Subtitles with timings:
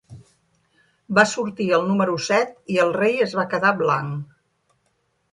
[1.17, 4.33] Va sortir el número set i el rei es va quedar blanc.